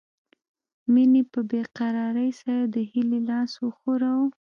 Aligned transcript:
مينې 0.93 1.21
په 1.31 1.39
بې 1.49 1.61
قرارۍ 1.77 2.31
سره 2.41 2.61
د 2.73 2.75
هيلې 2.91 3.19
لاس 3.29 3.51
وښوراوه 3.57 4.27